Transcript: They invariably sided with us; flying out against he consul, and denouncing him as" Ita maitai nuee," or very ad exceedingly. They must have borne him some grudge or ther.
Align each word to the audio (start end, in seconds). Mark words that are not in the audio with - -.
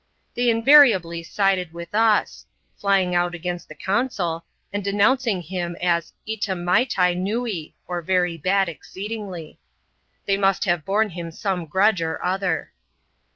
They 0.33 0.49
invariably 0.49 1.21
sided 1.21 1.73
with 1.73 1.93
us; 1.93 2.47
flying 2.75 3.13
out 3.13 3.35
against 3.35 3.69
he 3.69 3.75
consul, 3.75 4.43
and 4.73 4.83
denouncing 4.83 5.43
him 5.43 5.77
as" 5.79 6.13
Ita 6.27 6.53
maitai 6.53 7.13
nuee," 7.15 7.75
or 7.87 8.01
very 8.01 8.41
ad 8.43 8.67
exceedingly. 8.67 9.59
They 10.25 10.37
must 10.37 10.65
have 10.65 10.85
borne 10.85 11.11
him 11.11 11.29
some 11.31 11.67
grudge 11.67 12.01
or 12.01 12.19
ther. 12.39 12.71